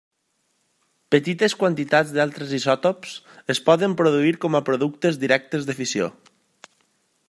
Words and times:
Petites 1.15 1.55
quantitats 1.63 2.15
dels 2.15 2.23
altres 2.25 2.55
isòtops 2.61 3.13
es 3.55 3.63
poden 3.69 3.97
produir 4.03 4.35
com 4.47 4.61
a 4.61 4.65
productes 4.71 5.25
directes 5.27 5.71
de 5.71 5.79
fissió. 5.83 6.13